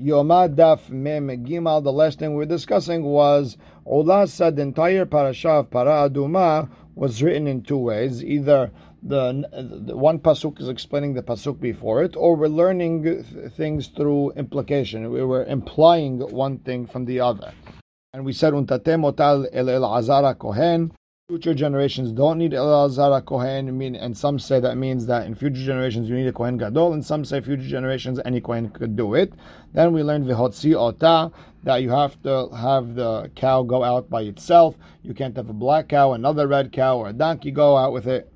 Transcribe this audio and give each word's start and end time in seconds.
Yomad 0.00 0.54
Daf 0.54 0.90
Mem 0.90 1.28
Gimal. 1.44 1.82
The 1.82 1.92
last 1.92 2.18
thing 2.18 2.30
we 2.30 2.36
were 2.36 2.46
discussing 2.46 3.02
was 3.02 3.56
Ola 3.84 4.26
said 4.26 4.56
the 4.56 4.62
entire 4.62 5.04
parasha 5.06 5.48
of 5.48 5.70
Para 5.70 6.08
Aduma 6.08 6.70
was 6.94 7.22
written 7.22 7.46
in 7.46 7.62
two 7.62 7.78
ways. 7.78 8.22
Either 8.22 8.70
the, 9.02 9.48
the, 9.86 9.96
one 9.96 10.18
pasuk 10.18 10.60
is 10.60 10.68
explaining 10.68 11.14
the 11.14 11.22
pasuk 11.22 11.60
before 11.60 12.02
it, 12.02 12.16
or 12.16 12.36
we're 12.36 12.48
learning 12.48 13.22
things 13.56 13.88
through 13.88 14.32
implication. 14.32 15.10
We 15.10 15.22
were 15.24 15.44
implying 15.44 16.20
one 16.20 16.58
thing 16.58 16.86
from 16.86 17.04
the 17.04 17.20
other. 17.20 17.52
And 18.12 18.24
we 18.24 18.32
said 18.32 18.52
Untate 18.54 18.98
Motal 18.98 19.46
El 19.52 19.68
El 19.68 19.84
Azara 19.84 20.34
Kohen 20.34 20.92
future 21.28 21.52
generations 21.52 22.10
don't 22.10 22.38
need 22.38 22.52
Elazar 22.52 23.22
Kohen, 23.22 23.76
mean, 23.76 23.94
and 23.94 24.16
some 24.16 24.38
say 24.38 24.60
that 24.60 24.78
means 24.78 25.04
that 25.04 25.26
in 25.26 25.34
future 25.34 25.62
generations 25.62 26.08
you 26.08 26.14
need 26.14 26.26
a 26.26 26.32
Kohen 26.32 26.56
Gadol, 26.56 26.94
and 26.94 27.04
some 27.04 27.22
say 27.22 27.42
future 27.42 27.68
generations 27.68 28.18
any 28.24 28.40
Kohen 28.40 28.70
could 28.70 28.96
do 28.96 29.12
it. 29.12 29.34
Then 29.74 29.92
we 29.92 30.02
learned 30.02 30.24
Vihotzi 30.24 30.74
Ota, 30.74 31.30
that 31.64 31.82
you 31.82 31.90
have 31.90 32.22
to 32.22 32.48
have 32.56 32.94
the 32.94 33.30
cow 33.36 33.62
go 33.62 33.84
out 33.84 34.08
by 34.08 34.22
itself. 34.22 34.78
You 35.02 35.12
can't 35.12 35.36
have 35.36 35.50
a 35.50 35.52
black 35.52 35.88
cow, 35.88 36.14
another 36.14 36.48
red 36.48 36.72
cow, 36.72 36.96
or 36.96 37.10
a 37.10 37.12
donkey 37.12 37.50
go 37.50 37.76
out 37.76 37.92
with 37.92 38.06
it. 38.06 38.32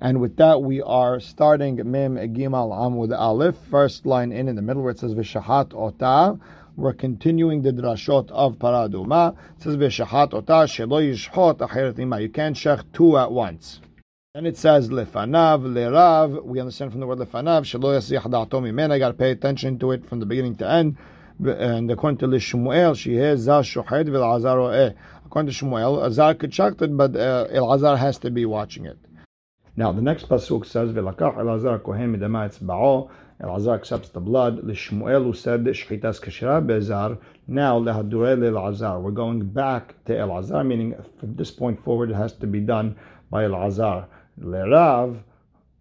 And 0.00 0.20
with 0.20 0.34
that, 0.38 0.62
we 0.62 0.82
are 0.82 1.20
starting 1.20 1.76
Mim 1.76 2.16
Gimal 2.16 2.72
Amud 2.72 3.16
Aleph, 3.16 3.54
first 3.70 4.04
line 4.04 4.32
in 4.32 4.48
in 4.48 4.56
the 4.56 4.62
middle 4.62 4.82
where 4.82 4.90
it 4.90 4.98
says 4.98 5.14
Vishahat 5.14 5.72
Ota. 5.74 6.40
We're 6.74 6.94
continuing 6.94 7.60
the 7.60 7.70
drashot 7.70 8.30
of 8.30 8.58
Paraduma. 8.58 9.36
It 9.58 9.62
says 9.62 9.76
v'shahat 9.76 10.32
ota 10.32 10.64
shelo 10.64 12.22
You 12.22 12.28
can't 12.30 12.56
shech 12.56 12.84
two 12.94 13.18
at 13.18 13.30
once. 13.30 13.82
And 14.34 14.46
it 14.46 14.56
says 14.56 14.88
lefanav 14.88 15.64
lerav. 15.64 16.42
We 16.42 16.60
understand 16.60 16.92
from 16.92 17.00
the 17.00 17.06
word 17.06 17.18
lefanav 17.18 17.64
shelo 17.64 17.94
yasich 17.98 18.22
da'ato 18.22 18.62
mimena. 18.62 18.92
I 18.92 18.98
got 18.98 19.08
to 19.08 19.14
pay 19.14 19.32
attention 19.32 19.78
to 19.80 19.90
it 19.90 20.06
from 20.06 20.20
the 20.20 20.24
beginning 20.24 20.56
to 20.56 20.70
end. 20.70 20.96
And 21.44 21.90
according 21.90 22.18
to 22.18 22.26
Shmuel, 22.28 22.96
she 22.96 23.16
has 23.16 23.40
zah 23.40 23.60
shohed 23.60 24.08
v'elazar 24.08 24.74
eh. 24.74 24.94
According 25.26 25.52
to 25.52 25.64
Shmuel, 25.64 26.02
Azar 26.06 26.34
could 26.36 26.52
shech 26.52 26.80
it, 26.80 26.96
but 26.96 27.14
uh, 27.14 27.48
Elazar 27.52 27.98
has 27.98 28.16
to 28.18 28.30
be 28.30 28.46
watching 28.46 28.86
it. 28.86 28.96
Now 29.76 29.92
the 29.92 30.00
next 30.00 30.26
pasuk 30.26 30.64
says 30.64 30.90
v'lakach 30.92 31.36
Elazar 31.36 31.82
kohen 31.82 32.16
midama 32.16 32.48
etzba'o. 32.48 33.10
Elazar 33.42 33.74
accepts 33.74 34.10
the 34.10 34.20
blood. 34.20 34.62
Lishmuel 34.62 35.24
who 35.24 35.32
said 35.32 35.64
Shchitas 35.64 36.20
Kashira 36.20 36.64
Bezar. 36.64 37.18
Now 37.48 37.80
Lehadurel 37.80 38.38
Elazar. 38.38 39.00
We're 39.02 39.10
going 39.10 39.44
back 39.46 40.02
to 40.04 40.12
Elazar, 40.12 40.64
meaning 40.64 40.94
from 41.18 41.34
this 41.34 41.50
point 41.50 41.82
forward 41.82 42.10
it 42.10 42.14
has 42.14 42.32
to 42.34 42.46
be 42.46 42.60
done 42.60 42.96
by 43.30 43.44
Elazar. 43.44 44.06
Lerav, 44.40 45.22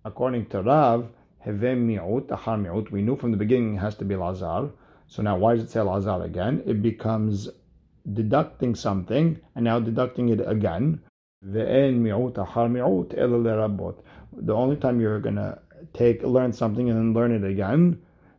according 0.04 0.48
to 0.48 0.62
Rav, 0.64 1.10
Hevem 1.46 1.86
Mi'ut, 1.86 2.28
Achar 2.28 2.58
Mi'ut. 2.60 2.90
We 2.92 3.02
knew 3.04 3.16
from 3.16 3.32
the 3.32 3.38
beginning 3.38 3.76
it 3.76 3.80
has 3.80 3.96
to 3.96 4.06
be 4.06 4.16
Elazar. 4.16 4.72
So 5.08 5.22
now 5.22 5.38
why 5.38 5.56
does 5.56 5.66
it 5.66 5.70
say 5.70 5.80
Elazar 5.82 6.24
again? 6.26 6.64
It 6.66 6.82
becomes 6.82 7.50
deducting 8.12 8.74
something 8.74 9.40
and 9.56 9.64
now 9.64 9.80
deducting 9.80 10.30
it 10.30 10.42
again. 10.48 11.02
The 11.44 11.68
only 14.50 14.76
time 14.78 15.02
you're 15.02 15.20
gonna 15.20 15.60
take 16.02 16.24
learn 16.38 16.52
something 16.62 16.90
and 16.90 16.98
then 17.00 17.14
learn 17.20 17.32
it 17.40 17.46
again 17.56 17.84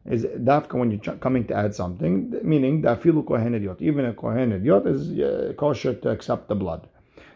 is 0.05 0.25
dafka 0.25 0.75
when 0.75 0.91
you're 0.91 1.17
coming 1.17 1.47
to 1.47 1.55
add 1.55 1.75
something, 1.75 2.35
meaning 2.43 2.83
dafilu 2.83 3.25
kohen 3.27 3.55
idiot. 3.55 3.81
Even 3.81 4.05
a 4.07 4.13
kohen 4.13 4.53
idiot 4.53 4.87
is 4.87 5.19
uh, 5.21 5.53
kosher 5.57 5.95
to 5.95 6.11
accept 6.11 6.49
the 6.49 6.55
blood. 6.55 6.89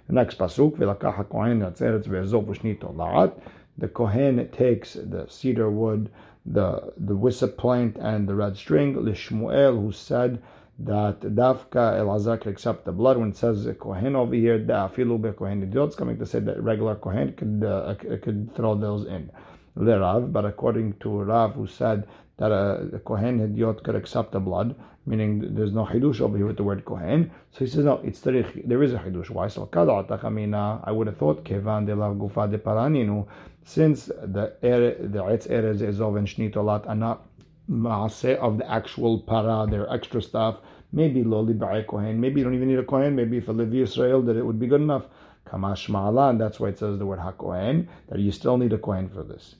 The 0.09 0.15
next 0.15 0.39
pasuk 0.39 0.77
v'lakach 0.77 1.29
kohen 1.29 1.61
yatzeretz 1.61 2.09
ve'ezov 2.09 2.47
u'shnit 2.47 3.33
The 3.79 3.89
kohen 3.89 4.49
takes 4.51 4.95
the 4.95 5.27
cedar 5.29 5.71
wood, 5.71 6.11
the 6.45 6.93
the 6.97 7.17
hyssop 7.17 7.57
plant, 7.57 7.97
and 7.99 8.29
the 8.29 8.35
red 8.35 8.57
string. 8.57 8.95
Lishmuel 8.95 9.81
who 9.81 9.93
said 9.93 10.43
that 10.79 11.21
dafka 11.21 11.85
elazar 12.01 12.41
could 12.41 12.53
accept 12.53 12.85
the 12.85 12.93
blood 12.93 13.17
when 13.17 13.29
it 13.31 13.37
says 13.37 13.69
kohen 13.79 14.17
over 14.17 14.35
here 14.35 14.59
dafilu 14.59 15.23
be 15.23 15.31
kohen 15.31 15.63
idiot. 15.63 15.97
Coming 15.97 16.19
to 16.19 16.27
say 16.27 16.41
that 16.41 16.61
regular 16.61 16.97
kohen 16.97 17.33
could 17.33 17.63
uh, 17.65 17.95
could 18.25 18.57
throw 18.57 18.75
those 18.75 19.07
in. 19.07 19.31
Rav, 19.77 20.33
but 20.33 20.45
according 20.45 20.95
to 21.01 21.23
Rav, 21.23 21.55
who 21.55 21.67
said 21.67 22.07
that 22.39 22.51
a, 22.51 22.89
a 22.95 22.99
Kohen 23.01 23.39
Hediot 23.39 23.83
could 23.83 23.95
accept 23.95 24.33
the 24.33 24.41
blood, 24.41 24.75
meaning 25.07 25.55
there's 25.55 25.73
no 25.73 25.85
Hidush 25.85 26.21
over 26.21 26.37
here 26.37 26.47
with 26.47 26.57
the 26.57 26.65
word 26.65 26.85
Kohen. 26.85 27.31
So 27.53 27.61
he 27.61 27.67
says, 27.67 27.85
no, 27.85 28.01
it's 28.05 28.21
tarich, 28.21 28.67
there 28.67 28.83
is 28.83 28.93
a 28.93 28.99
Hidush. 28.99 29.31
Why? 29.31 29.49
So 29.49 29.69
I 29.73 30.93
would 30.93 31.07
have 31.07 31.17
thought, 31.17 31.45
Kevan 31.45 31.87
de 31.87 31.95
la 31.95 32.13
Gufa 32.13 32.51
de 32.51 32.59
Paraninu, 32.59 33.27
since 33.65 34.07
the 34.07 34.55
er, 34.65 34.97
the 34.99 35.23
Etz 35.23 35.49
Erez 35.49 35.81
Ezov 35.81 36.19
and 36.19 36.27
Shnitolat 36.27 36.89
are 36.89 36.95
not 36.95 37.27
Maaseh 37.71 38.37
of 38.37 38.59
the 38.59 38.71
actual 38.71 39.19
para, 39.21 39.67
their 39.69 39.93
extra 39.93 40.23
stuff, 40.23 40.61
maybe 40.93 41.25
Loli 41.25 41.57
Ba'e 41.57 41.87
Kohen, 41.87 42.21
maybe 42.21 42.41
you 42.41 42.45
don't 42.45 42.55
even 42.55 42.69
need 42.69 42.79
a 42.79 42.85
Kohen, 42.85 43.17
maybe 43.17 43.39
if 43.39 43.49
a 43.49 43.53
Levi 43.53 43.79
Israel 43.79 44.23
that 44.23 44.37
it 44.37 44.45
would 44.45 44.61
be 44.61 44.67
good 44.67 44.81
enough. 44.81 45.07
Kamash 45.47 45.89
Ma'ala, 45.89 46.37
that's 46.39 46.59
why 46.59 46.69
it 46.69 46.79
says 46.79 46.99
the 46.99 47.07
word 47.07 47.21
HaKohen, 47.21 47.87
that 48.09 48.19
you 48.19 48.33
still 48.33 48.57
need 48.59 48.73
a 48.73 48.79
Kohen 48.79 49.09
for 49.09 49.23
this. 49.23 49.55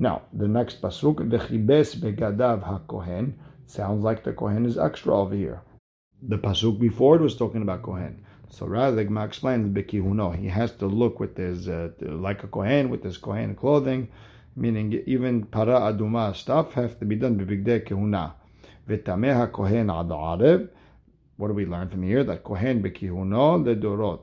Now, 0.00 0.22
the 0.32 0.48
next 0.48 0.80
pasuk, 0.80 1.16
v'chibes 1.28 1.94
begadav 1.94 2.62
hakohen, 2.64 3.34
sounds 3.66 4.02
like 4.02 4.24
the 4.24 4.32
kohen 4.32 4.64
is 4.64 4.78
extra 4.78 5.14
over 5.14 5.34
here. 5.34 5.60
The 6.22 6.38
pasuk 6.38 6.80
before 6.80 7.16
it 7.16 7.20
was 7.20 7.36
talking 7.36 7.60
about 7.60 7.82
kohen. 7.82 8.24
So 8.48 8.64
rather, 8.64 9.02
explains 9.02 9.68
bekihuno. 9.68 10.34
He 10.34 10.46
has 10.46 10.72
to 10.76 10.86
look 10.86 11.20
with 11.20 11.36
his 11.36 11.68
uh, 11.68 11.90
like 12.00 12.42
a 12.44 12.46
kohen 12.46 12.88
with 12.88 13.04
his 13.04 13.18
kohen 13.18 13.54
clothing, 13.54 14.08
meaning 14.56 15.02
even 15.04 15.44
para 15.44 15.78
aduma 15.78 16.34
stuff 16.34 16.72
have 16.72 16.98
to 16.98 17.04
be 17.04 17.16
done 17.16 17.38
bebigdei 17.38 17.86
kehuna. 17.86 18.32
V'tameha 18.88 19.52
kohen 19.52 19.90
ad 19.90 20.70
What 21.36 21.48
do 21.48 21.52
we 21.52 21.66
learn 21.66 21.90
from 21.90 22.04
here? 22.04 22.24
That 22.24 22.42
kohen 22.42 22.82
bekihuno 22.82 23.62
ledorot 23.66 24.20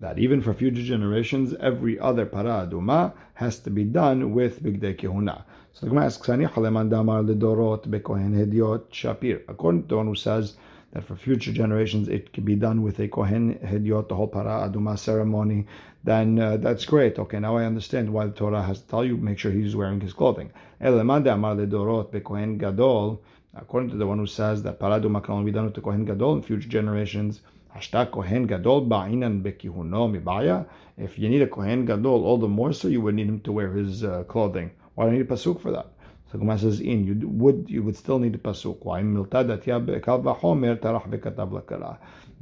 that 0.00 0.18
even 0.18 0.40
for 0.40 0.52
future 0.52 0.82
generations, 0.82 1.54
every 1.60 1.98
other 1.98 2.26
para 2.26 2.66
aduma 2.66 3.12
has 3.34 3.58
to 3.60 3.70
be 3.70 3.84
done 3.84 4.32
with 4.32 4.62
bigdei 4.62 4.96
kehuna. 4.96 5.44
So 5.72 5.86
the 5.86 5.90
Gemara 5.90 6.06
asks, 6.06 6.28
"Ani 6.28 6.46
"Haleman 6.46 6.90
damar 6.90 7.22
ledorot 7.22 7.88
bekohen 7.88 8.34
hediot 8.34 8.90
shapir." 8.90 9.42
According 9.48 9.88
to 9.88 9.96
one 9.96 10.06
who 10.06 10.14
says 10.14 10.56
that 10.92 11.04
for 11.04 11.16
future 11.16 11.52
generations 11.52 12.08
it 12.08 12.32
can 12.32 12.44
be 12.44 12.54
done 12.54 12.82
with 12.82 13.00
a 13.00 13.08
kohen 13.08 13.54
hediot, 13.54 14.08
the 14.08 14.14
whole 14.14 14.28
para 14.28 14.68
aduma 14.68 14.98
ceremony, 14.98 15.66
then 16.04 16.38
uh, 16.38 16.56
that's 16.58 16.84
great. 16.84 17.18
Okay, 17.18 17.40
now 17.40 17.56
I 17.56 17.64
understand 17.64 18.12
why 18.12 18.26
the 18.26 18.32
Torah 18.32 18.62
has 18.62 18.80
to 18.82 18.88
tell 18.88 19.04
you 19.04 19.16
make 19.16 19.38
sure 19.38 19.50
he's 19.50 19.74
wearing 19.74 20.00
his 20.00 20.12
clothing. 20.12 20.50
Haleman 20.80 21.24
damar 21.24 21.56
ledorot 21.56 22.12
bekohen 22.12 22.58
gadol. 22.58 23.22
According 23.56 23.90
to 23.90 23.96
the 23.96 24.06
one 24.06 24.18
who 24.18 24.26
says 24.26 24.62
that 24.64 24.78
para 24.80 25.00
aduma 25.00 25.22
can 25.22 25.34
only 25.34 25.46
be 25.50 25.54
done 25.54 25.64
with 25.64 25.74
the 25.74 25.80
kohen 25.80 26.04
gadol 26.04 26.34
in 26.34 26.42
future 26.42 26.68
generations. 26.68 27.40
Kohen 27.74 28.46
Gadol 28.46 28.86
Ba'inan 28.86 29.42
Bekihuno 29.42 30.08
Mibaya. 30.08 30.66
If 30.96 31.18
you 31.18 31.28
need 31.28 31.42
a 31.42 31.46
Kohen 31.46 31.84
Gadol, 31.86 32.24
all 32.24 32.38
the 32.38 32.48
more 32.48 32.72
so 32.72 32.88
you 32.88 33.00
would 33.00 33.16
need 33.16 33.28
him 33.28 33.40
to 33.40 33.52
wear 33.52 33.72
his 33.72 34.04
uh, 34.04 34.24
clothing. 34.24 34.70
Why 34.94 35.06
do 35.06 35.12
you 35.12 35.18
need 35.18 35.30
a 35.30 35.34
pasuk 35.34 35.60
for 35.60 35.72
that? 35.72 35.88
So 36.30 36.38
Gemara 36.38 36.58
says, 36.58 36.80
in 36.80 37.04
you 37.04 37.28
would 37.28 37.66
you 37.68 37.82
would 37.82 37.96
still 37.96 38.18
need 38.18 38.34
a 38.34 38.38
pasuk. 38.38 38.78
Why? 38.82 39.02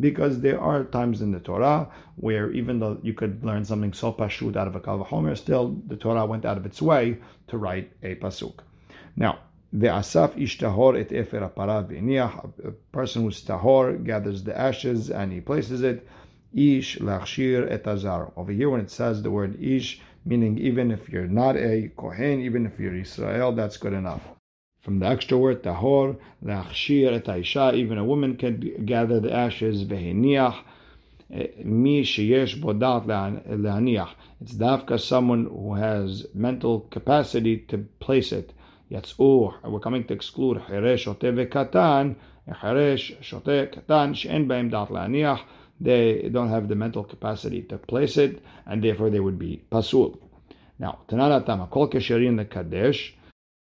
Because 0.01 0.41
there 0.41 0.61
are 0.61 0.85
times 0.85 1.23
in 1.23 1.33
the 1.33 1.41
Torah 1.41 1.89
where 2.17 2.51
even 2.53 2.79
though 2.79 2.99
you 3.03 3.15
could 3.15 3.45
learn 3.45 3.65
something 3.65 3.93
so 3.93 4.13
pashut 4.13 4.57
out 4.57 4.67
of 4.67 4.77
a 4.77 4.81
kalvachomer, 4.81 5.37
still 5.37 5.77
the 5.87 5.97
Torah 5.97 6.27
went 6.27 6.45
out 6.45 6.57
of 6.57 6.67
its 6.67 6.81
way 6.81 7.19
to 7.49 7.59
write 7.59 7.93
a 8.03 8.15
pasuk. 8.17 8.61
Now, 9.17 9.39
Ve'asaf 9.75 10.39
ish 10.39 10.59
tahor 10.59 11.01
et 11.01 11.13
efer 11.13 11.41
apara. 11.41 11.81
A 12.65 12.71
person 12.93 13.23
who's 13.23 13.43
tahor 13.43 14.05
gathers 14.05 14.45
the 14.45 14.59
ashes 14.59 15.11
and 15.11 15.33
he 15.33 15.41
places 15.41 15.83
it. 15.83 16.07
Ish 16.53 16.99
lachshir 16.99 17.71
et 17.71 17.87
azar. 17.87 18.33
Over 18.37 18.53
here, 18.53 18.69
when 18.69 18.81
it 18.83 18.91
says 18.91 19.23
the 19.23 19.31
word 19.31 19.57
ish, 19.63 20.01
meaning 20.27 20.59
even 20.59 20.91
if 20.91 21.09
you're 21.09 21.27
not 21.27 21.57
a 21.57 21.91
kohen, 21.97 22.41
even 22.43 22.67
if 22.67 22.79
you're 22.79 22.95
Israel, 22.95 23.53
that's 23.53 23.79
good 23.79 23.95
enough. 23.95 24.29
From 24.81 24.99
the 24.99 25.07
extra 25.07 25.39
word 25.39 25.63
tahor, 25.63 26.19
lachshir 26.45 27.15
et 27.15 27.25
aisha, 27.25 27.75
even 27.75 27.97
a 27.97 28.05
woman 28.05 28.37
can 28.37 28.85
gather 28.85 29.21
the 29.21 29.33
ashes. 29.33 29.85
Ve'niach. 29.85 30.59
Eh, 31.33 31.47
mi 31.65 32.03
sheyesh 32.03 32.61
bodat. 32.61 33.07
It's 34.43 34.53
dafka 34.53 35.01
someone 35.01 35.47
who 35.47 35.75
has 35.75 36.27
mental 36.35 36.81
capacity 36.81 37.57
to 37.69 37.79
place 38.01 38.33
it. 38.33 38.53
יצאו, 38.92 39.52
we're 39.64 39.80
coming 39.80 40.04
to 40.08 40.14
exclude 40.14 40.60
חירש, 40.68 41.04
שוטה 41.04 41.28
וקטן, 41.36 42.14
חירש, 42.52 43.14
שוטה, 43.22 43.66
קטן, 43.72 44.14
שאין 44.14 44.48
בהם 44.48 44.70
דעת 44.70 44.92
להניח, 44.92 45.44
they 45.82 46.30
don't 46.32 46.50
have 46.50 46.68
the 46.68 46.76
mental 46.76 47.04
capacity 47.04 47.62
to 47.62 47.78
place 47.78 48.18
it, 48.18 48.42
and 48.66 48.84
therefore 48.84 49.10
they 49.10 49.20
would 49.20 49.38
be 49.38 49.62
pasul. 49.70 50.18
Now, 50.80 51.00
Tanana 51.08 51.42
Tama, 51.46 51.68
kol 51.68 51.88
kesherin 51.90 52.50
kadesh, 52.50 53.16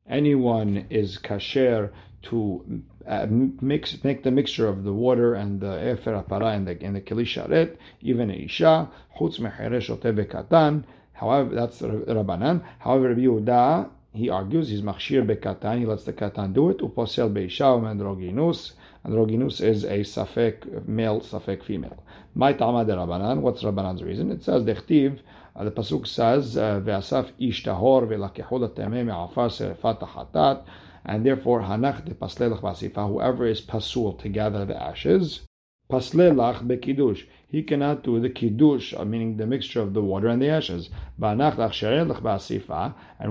anyone 0.08 0.86
is 0.90 1.18
kasher 1.18 1.90
to 2.22 2.82
uh, 3.06 3.26
mix, 3.28 4.02
make 4.04 4.22
the 4.22 4.30
mixture 4.30 4.68
of 4.68 4.84
the 4.84 4.92
water 4.92 5.34
and 5.34 5.60
the 5.60 5.92
efer 5.92 6.22
apara 6.22 6.54
and 6.54 6.66
the, 6.66 6.82
and 6.82 6.96
the 6.96 7.00
kilisharet, 7.00 7.76
even 8.00 8.30
a 8.30 8.34
isha, 8.34 8.88
chutz 9.18 9.40
mecheresh 9.40 9.90
ote 9.90 10.14
vekatan, 10.14 10.84
however, 11.12 11.54
that's 11.54 11.80
Rabbanan, 11.80 12.62
however, 12.78 13.08
Rabbi 13.08 13.22
Yehuda 13.22 13.90
he 14.13 14.29
argues, 14.29 14.69
he's 14.69 14.81
machshir 14.81 15.25
bekatan, 15.25 15.79
he 15.79 15.85
lets 15.85 16.03
the 16.03 16.13
katan 16.13 16.53
do 16.53 16.69
it, 16.69 16.79
uposel 16.79 17.31
beisha 17.31 17.79
androginus. 17.81 18.73
Androginus 19.05 19.61
is 19.61 19.83
a 19.83 19.99
safek 19.99 20.87
male, 20.87 21.21
safek 21.21 21.63
female. 21.63 22.03
My 22.35 22.53
tamad 22.53 22.87
Rabbanan, 22.87 23.41
what's 23.41 23.63
Rabbanan's 23.63 24.03
reason? 24.03 24.31
It 24.31 24.43
says, 24.43 24.63
dechtiv, 24.63 25.19
uh, 25.55 25.63
the 25.63 25.71
pasuk 25.71 26.07
says, 26.07 26.57
uh, 26.57 26.81
ve'asaf 26.83 27.31
ish 27.39 27.63
tahor 27.63 28.07
ve'lakehol 28.07 28.67
temeh 28.69 29.05
me'afar 29.05 29.49
serefat 29.49 29.99
hatat, 29.99 30.63
and 31.05 31.25
therefore 31.25 31.61
hanach 31.61 32.03
de 32.03 32.13
paslelach 32.13 33.07
whoever 33.09 33.45
is 33.45 33.61
pasul 33.61 34.19
to 34.19 34.27
gather 34.27 34.65
the 34.65 34.75
ashes, 34.75 35.41
paslelach 35.89 36.65
bekidush, 36.67 37.25
he 37.49 37.63
cannot 37.63 38.03
do 38.03 38.19
the 38.19 38.29
kiddush, 38.29 38.93
uh, 38.93 39.05
meaning 39.05 39.37
the 39.37 39.47
mixture 39.47 39.79
of 39.81 39.93
the 39.93 40.01
water 40.01 40.27
and 40.27 40.41
the 40.41 40.49
ashes. 40.49 40.89
And 41.21 41.41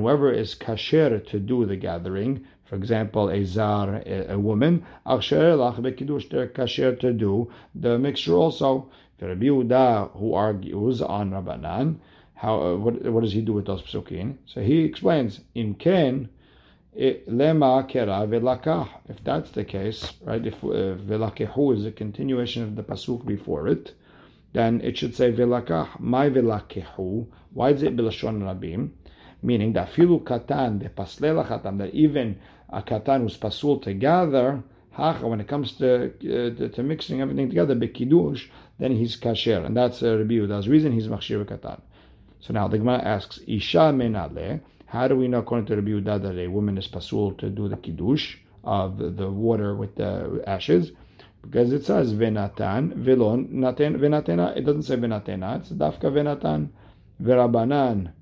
whoever 0.00 0.32
is 0.32 0.54
kasher 0.54 1.26
to 1.26 1.38
do 1.38 1.66
the 1.66 1.76
gathering, 1.76 2.46
for 2.64 2.76
example, 2.76 3.28
a 3.28 3.44
zar, 3.44 4.02
a, 4.06 4.38
woman, 4.38 4.86
they're 5.04 5.18
kasher 6.48 6.98
to 6.98 7.12
do 7.12 7.50
the 7.74 7.98
mixture 7.98 8.34
also. 8.34 8.90
Rabbi 9.20 9.46
Yehuda, 9.46 10.19
who 10.19 10.32
argues 10.34 11.02
on 11.02 11.30
Rabbanan, 11.30 11.96
how 12.34 12.60
uh, 12.60 12.76
what, 12.76 13.02
what 13.02 13.22
does 13.22 13.32
he 13.32 13.40
do 13.40 13.54
with 13.54 13.66
those 13.66 13.82
psukim? 13.82 14.36
So 14.46 14.60
he 14.60 14.80
explains, 14.84 15.40
in 15.54 15.74
ken, 15.74 16.28
lema 16.94 17.90
kera 17.90 18.26
velakah. 18.28 18.88
If 19.08 19.22
that's 19.24 19.50
the 19.50 19.64
case, 19.64 20.12
right? 20.22 20.44
If 20.46 20.62
uh, 20.64 20.96
velakehu 20.96 21.76
is 21.76 21.86
a 21.86 21.92
continuation 21.92 22.62
of 22.62 22.76
the 22.76 22.82
pasuk 22.82 23.24
before 23.26 23.69
it, 23.69 23.94
then 24.56 24.81
it 24.81 24.97
should 24.97 25.14
say 25.14 25.31
vilakah. 25.31 26.00
My 26.00 26.31
vilakehu. 26.31 27.26
Why 27.53 27.73
is 27.73 27.82
it 27.82 27.94
bilashon 27.94 28.41
rabim? 28.41 28.88
Meaning 29.43 29.75
that 29.75 29.93
filu 29.93 30.23
katan 30.25 30.79
de 30.79 30.88
paslela 30.88 31.47
katan 31.47 31.76
that 31.76 31.93
even 31.93 32.38
a 32.70 32.81
katan 32.81 33.20
who's 33.20 33.37
pasul 33.37 33.82
together. 33.82 34.62
When 34.97 35.43
it 35.43 35.47
comes 35.47 35.73
to, 35.73 36.06
uh, 36.06 36.69
to 36.75 36.82
mixing 36.82 37.20
everything 37.20 37.50
together, 37.50 37.75
bekidush, 37.75 38.49
then 38.79 38.97
he's 38.97 39.14
kasher, 39.14 39.67
and 39.67 39.76
that's 39.76 40.03
uh, 40.03 40.17
Rabbi 40.17 40.47
the 40.47 40.70
reason 40.70 40.93
he's 40.93 41.06
machshir 41.06 41.44
katan. 41.44 41.82
So 42.41 42.55
now 42.55 42.67
the 42.67 42.79
Gemara 42.79 43.03
asks, 43.03 43.38
Isha 43.47 43.93
menale. 43.93 44.62
How 44.87 45.06
do 45.06 45.17
we 45.17 45.29
know, 45.29 45.41
according 45.41 45.67
to 45.67 45.76
Rabbi 45.76 45.91
Yehuda, 45.91 46.23
that 46.23 46.38
a 46.38 46.47
woman 46.47 46.79
is 46.79 46.88
pasul 46.88 47.37
to 47.37 47.50
do 47.50 47.69
the 47.69 47.76
kiddush 47.76 48.37
of 48.64 48.97
the 49.19 49.31
water 49.31 49.75
with 49.76 49.97
the 49.97 50.43
ashes? 50.47 50.93
Because 51.42 51.72
it 51.72 51.84
says 51.84 52.12
venatan 52.12 52.94
velon 52.94 53.52
naten 53.52 53.96
venatena. 53.96 54.56
It 54.56 54.64
doesn't 54.64 54.82
say 54.82 54.96
venatena. 54.96 55.60
It's 55.60 55.70
dafka 55.70 56.10
venatan 56.10 56.70
verabanan. 57.22 58.12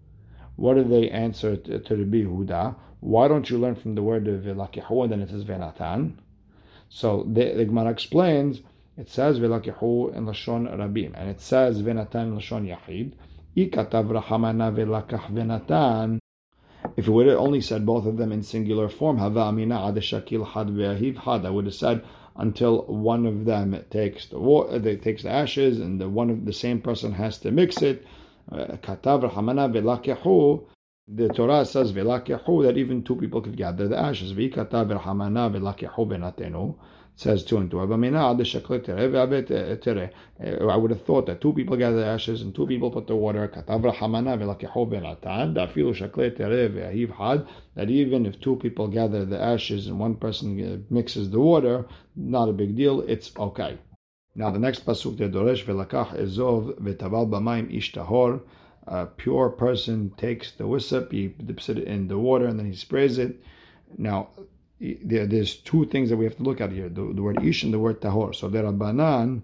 What 0.56 0.74
do 0.74 0.84
they 0.84 1.10
answer 1.10 1.56
to, 1.56 1.80
to 1.80 1.96
Rabbi? 1.96 2.72
Why 3.00 3.28
don't 3.28 3.50
you 3.50 3.58
learn 3.58 3.74
from 3.74 3.94
the 3.94 4.02
word 4.02 4.24
velakihu 4.24 5.04
and 5.04 5.12
then 5.12 5.20
it 5.20 5.30
says 5.30 5.44
venatan? 5.44 6.14
So 6.88 7.24
the, 7.26 7.54
the 7.54 7.64
Gemara 7.64 7.90
explains. 7.90 8.60
It 8.96 9.08
says 9.08 9.40
velakihu 9.40 10.14
in 10.14 10.26
lashon 10.26 10.72
rabim, 10.72 11.14
and 11.14 11.28
it 11.28 11.40
says 11.40 11.82
venatan 11.82 12.28
in 12.28 12.36
lashon 12.36 12.68
yachid. 12.68 13.14
If 13.56 13.72
it 17.08 17.10
would 17.10 17.26
have 17.26 17.38
only 17.38 17.60
said 17.60 17.86
both 17.86 18.06
of 18.06 18.16
them 18.16 18.32
in 18.32 18.42
singular 18.42 18.88
form, 18.88 19.18
hava 19.18 19.42
amina 19.42 19.88
ad 19.88 19.94
had 19.94 20.04
ve'ahiv 20.04 21.16
had, 21.18 21.46
I 21.46 21.50
would 21.50 21.66
have 21.66 21.74
said 21.74 22.04
until 22.36 22.82
one 22.86 23.26
of 23.26 23.44
them 23.44 23.78
takes 23.90 24.26
the 24.26 24.38
water, 24.38 24.78
they 24.78 24.96
takes 24.96 25.22
the 25.22 25.30
ashes, 25.30 25.78
and 25.80 26.00
the 26.00 26.08
one 26.08 26.30
of 26.30 26.44
the 26.44 26.52
same 26.52 26.80
person 26.80 27.12
has 27.12 27.38
to 27.38 27.50
mix 27.50 27.82
it. 27.82 28.04
Uh, 28.50 28.76
Katav 28.82 29.30
Hamana. 29.32 30.64
The 31.06 31.28
Torah 31.28 31.66
says 31.66 31.92
that 31.92 32.74
even 32.76 33.02
two 33.02 33.16
people 33.16 33.42
could 33.42 33.56
gather 33.56 33.86
the 33.88 33.98
ashes. 33.98 34.32
Hamana 34.32 35.52
says 37.16 37.44
two 37.44 37.58
and 37.58 37.70
two. 37.70 37.78
I 37.80 37.84
would 37.84 38.02
have 40.90 41.02
thought 41.02 41.26
that 41.26 41.40
two 41.40 41.52
people 41.52 41.76
gather 41.76 41.96
the 41.96 42.06
ashes 42.06 42.42
and 42.42 42.52
two 42.54 42.66
people 42.66 42.90
put 42.90 43.06
the 43.06 43.14
water. 43.14 43.46
That 47.76 47.90
even 47.90 48.26
if 48.26 48.40
two 48.40 48.56
people 48.56 48.88
gather 48.88 49.24
the 49.24 49.40
ashes 49.40 49.86
and 49.86 50.00
one 50.00 50.16
person 50.16 50.60
uh, 50.60 50.78
mixes 50.92 51.30
the 51.30 51.38
water, 51.40 51.86
not 52.16 52.48
a 52.48 52.52
big 52.52 52.74
deal. 52.76 53.00
It's 53.02 53.30
okay. 53.38 53.78
Now 54.34 54.50
the 54.50 54.58
next 54.58 54.84
pasuk 54.84 55.16
the 55.16 55.28
doresh 55.28 55.64
velakach 55.64 56.14
ezov 56.18 56.80
v'taval 56.80 57.28
b'mayim 57.30 57.70
ish. 57.72 57.94
A 58.86 59.06
pure 59.06 59.48
person 59.48 60.10
takes 60.18 60.50
the 60.52 60.66
hyssop, 60.66 61.10
he 61.10 61.28
dips 61.28 61.70
it 61.70 61.78
in 61.78 62.08
the 62.08 62.18
water, 62.18 62.46
and 62.46 62.58
then 62.58 62.66
he 62.66 62.74
sprays 62.74 63.16
it. 63.16 63.40
Now 63.96 64.28
there, 64.80 65.26
there's 65.26 65.56
two 65.56 65.86
things 65.86 66.10
that 66.10 66.16
we 66.16 66.24
have 66.24 66.36
to 66.36 66.42
look 66.42 66.60
at 66.60 66.72
here: 66.72 66.88
the, 66.88 67.12
the 67.14 67.22
word 67.22 67.42
ish 67.44 67.62
and 67.62 67.72
the 67.72 67.78
word 67.78 68.00
tahor. 68.00 68.34
So 68.34 68.48
the 68.48 68.58
rabbanan, 68.58 69.42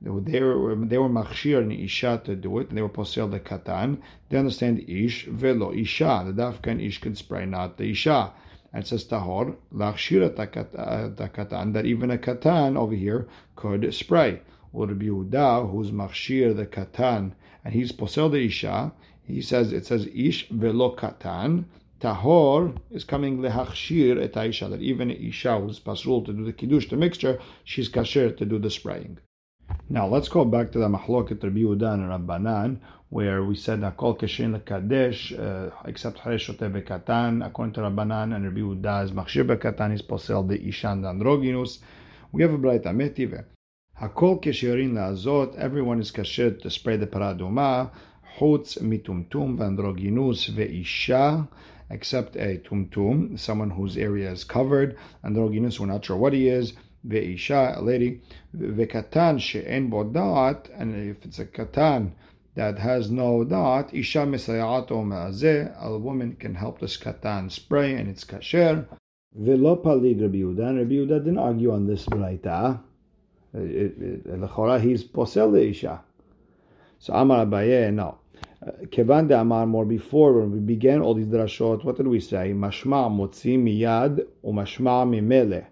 they 0.00 0.10
were 0.10 0.74
they 0.74 0.98
were 0.98 1.08
machshir 1.08 1.58
and 1.58 1.72
isha 1.72 2.20
to 2.24 2.34
do 2.34 2.58
it, 2.58 2.68
and 2.68 2.76
they 2.76 2.82
were 2.82 2.88
posel 2.88 3.30
the 3.30 3.40
katan. 3.40 3.98
They 4.28 4.38
understand 4.38 4.84
ish 4.88 5.26
velo 5.26 5.72
isha. 5.72 6.24
The 6.26 6.32
dafkan 6.32 6.84
ish 6.84 7.00
can 7.00 7.14
spray, 7.14 7.46
not 7.46 7.78
the 7.78 7.90
isha. 7.90 8.32
And 8.72 8.82
it 8.82 8.88
says 8.88 9.04
tahor 9.04 9.54
lachshir 9.72 10.34
the 10.34 10.80
uh, 10.80 11.28
katan 11.28 11.72
that 11.74 11.86
even 11.86 12.10
a 12.10 12.18
katan 12.18 12.76
over 12.76 12.94
here 12.94 13.28
could 13.54 13.94
spray. 13.94 14.40
Or 14.72 14.86
Rabbi 14.86 15.06
who's 15.06 15.92
machshir 15.92 16.56
the 16.56 16.66
katan, 16.66 17.32
and 17.64 17.74
he's 17.74 17.92
posel 17.92 18.32
the 18.32 18.44
isha. 18.44 18.92
He 19.22 19.40
says 19.40 19.72
it 19.72 19.86
says 19.86 20.08
ish 20.12 20.48
velo 20.48 20.96
katan 20.96 21.66
tahor 22.02 22.76
is 22.90 23.04
coming 23.04 23.38
lehachshir 23.38 24.20
et 24.20 24.32
Aisha, 24.32 24.68
that 24.68 24.82
even 24.82 25.10
Isha 25.10 25.60
who's 25.60 25.78
pasul 25.78 26.24
to 26.26 26.32
do 26.32 26.44
the 26.44 26.52
kiddush, 26.52 26.88
the 26.88 26.96
mixture, 26.96 27.38
she's 27.62 27.88
kasher 27.88 28.36
to 28.36 28.44
do 28.44 28.58
the 28.58 28.70
spraying. 28.70 29.18
Now 29.88 30.06
let's 30.08 30.28
go 30.28 30.44
back 30.44 30.72
to 30.72 30.78
the 30.78 30.88
mahloket 30.88 31.42
Rabbi 31.42 31.60
Yehuda 31.60 31.94
and 31.94 32.10
Rabbanan, 32.10 32.78
where 33.08 33.44
we 33.44 33.54
said 33.54 33.80
hakol 33.80 34.18
kashin 34.18 34.58
lekadesh, 34.58 35.38
uh, 35.38 35.70
except 35.84 36.18
hareshote 36.18 36.58
bekatan, 36.58 37.46
according 37.46 37.74
to 37.74 37.80
Rabbanan 37.80 38.34
and 38.34 38.44
Rabbi 38.44 38.60
Yehuda 38.60 39.04
is 39.04 39.12
machshir 39.12 39.46
bekatan, 39.46 39.94
is 39.94 40.02
posel 40.02 40.48
the 40.48 40.58
ishan 40.58 41.02
androginus. 41.02 41.78
We 42.32 42.42
have 42.42 42.52
a 42.52 42.58
bright 42.58 42.82
ametive. 42.82 43.44
Hakol 44.00 44.42
kashirin 44.42 44.92
laazot, 44.92 45.56
everyone 45.56 46.00
is 46.00 46.10
kasher 46.10 46.60
to 46.62 46.68
spray 46.68 46.96
the 46.96 47.06
paraduma, 47.06 47.90
chutz 48.38 48.78
mitumtum 48.78 49.56
vandroginus 49.56 50.50
veisha, 50.50 51.46
except 51.92 52.34
a 52.36 52.58
tumtum, 52.64 53.38
someone 53.38 53.70
whose 53.70 53.96
area 53.96 54.30
is 54.32 54.42
covered, 54.42 54.96
androgynous, 55.24 55.78
we're 55.78 55.86
not 55.86 56.04
sure 56.04 56.16
what 56.16 56.32
he 56.32 56.48
is, 56.48 56.72
ve'isha, 57.06 57.76
a 57.76 57.80
lady, 57.80 58.20
ve'katan 58.56 59.38
she'en 59.38 59.90
bodat, 59.90 60.68
and 60.76 60.96
if 60.96 61.24
it's 61.24 61.38
a 61.38 61.44
katan 61.44 62.12
that 62.54 62.78
has 62.78 63.10
no 63.10 63.44
dot, 63.44 63.92
isha 63.94 64.20
mesayato 64.20 65.04
ma'azeh, 65.04 65.80
a 65.80 65.98
woman 65.98 66.34
can 66.36 66.54
help 66.54 66.80
this 66.80 66.96
katan 66.96 67.50
spray, 67.50 67.94
and 67.94 68.08
it's 68.08 68.24
kasher. 68.24 68.86
Velo 69.34 69.76
palig 69.76 70.20
Rabbi 70.20 70.38
Yehuda, 70.38 70.68
and 70.68 70.78
Rabbi 70.78 70.94
didn't 71.18 71.38
argue 71.38 71.72
on 71.72 71.86
this 71.86 72.06
braita. 72.06 72.80
Lechora, 73.54 74.80
he's 74.80 75.04
posel 75.04 75.52
the 75.52 75.68
isha. 75.68 76.02
So 76.98 77.14
Amar 77.14 77.46
Abaye, 77.46 77.92
no. 77.92 78.18
Kevan 78.92 79.26
de 79.26 79.40
Amar 79.40 79.66
more 79.66 79.84
before 79.84 80.34
when 80.34 80.52
we 80.52 80.60
began 80.60 81.00
all 81.00 81.14
these 81.14 81.26
drashot, 81.26 81.82
what 81.82 81.96
did 81.96 82.06
we 82.06 82.20
say? 82.20 82.52
Mashma 82.52 83.10
motzi 83.10 83.58
miyad 83.58 84.24
umashma 84.44 85.04
mimele. 85.04 85.66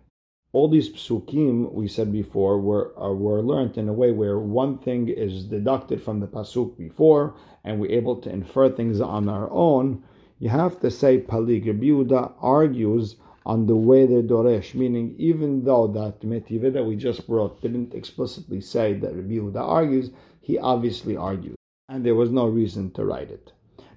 All 0.53 0.69
these 0.69 0.91
psukim 0.91 1.73
we 1.73 1.87
said 1.87 2.11
before 2.11 2.59
were 2.59 2.93
uh, 3.01 3.13
were 3.13 3.43
learned 3.43 3.79
in 3.79 3.89
a 3.89 3.93
way 3.93 4.11
where 4.11 4.41
one 4.41 4.79
thing 4.79 5.09
is 5.09 5.45
deducted 5.45 6.03
from 6.03 6.19
the 6.19 6.27
pasuk 6.27 6.77
before, 6.77 7.37
and 7.63 7.79
we're 7.79 7.93
able 7.93 8.17
to 8.23 8.29
infer 8.29 8.69
things 8.69 9.01
on 9.01 9.29
our 9.29 9.49
own. 9.53 10.03
You 10.41 10.49
have 10.49 10.81
to 10.81 10.91
say 10.91 11.21
Palig 11.21 11.67
Yehuda 11.67 12.33
argues 12.41 13.15
on 13.47 13.69
the 13.69 13.77
way 13.77 14.05
they 14.05 14.23
doresh, 14.23 14.75
meaning 14.75 15.15
even 15.17 15.63
though 15.63 15.87
that 15.87 16.25
metive 16.25 16.73
that 16.73 16.85
we 16.85 16.97
just 16.97 17.29
brought 17.29 17.63
didn't 17.63 17.95
explicitly 17.95 18.61
say 18.61 18.95
that 18.95 19.15
Rabbi 19.15 19.35
Yehuda 19.35 19.61
argues, 19.61 20.11
he 20.41 20.59
obviously 20.59 21.17
argues 21.17 21.55
and 21.91 22.07
there 22.07 22.15
was 22.15 22.31
no 22.31 22.47
reason 22.47 22.93
to 22.93 23.05
write 23.05 23.31
it. 23.31 23.53